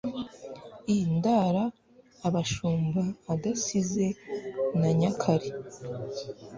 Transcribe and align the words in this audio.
i 0.95 0.97
ndara 1.15 1.63
abashumba 2.27 3.01
adasize 3.33 4.05
na 4.79 4.89
nyakare 4.99 5.49